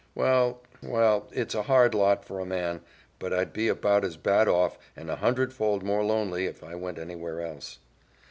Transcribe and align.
Well, 0.15 0.63
well, 0.81 1.29
it's 1.31 1.53
a 1.53 1.61
hard 1.61 1.93
lot 1.93 2.25
for 2.25 2.39
a 2.39 2.43
man; 2.45 2.81
but 3.19 3.31
I'd 3.31 3.53
be 3.53 3.67
about 3.67 4.03
as 4.03 4.17
bad 4.17 4.47
off, 4.47 4.79
and 4.95 5.11
a 5.11 5.17
hundred 5.17 5.53
fold 5.53 5.83
more 5.83 6.03
lonely, 6.03 6.47
if 6.47 6.63
I 6.63 6.73
went 6.73 6.97
anywhere 6.97 7.39
else. 7.39 7.77